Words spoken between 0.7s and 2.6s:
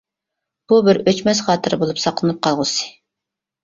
بۇ بىر ئۆچمەس خاتىرە بولۇپ ساقلىنىپ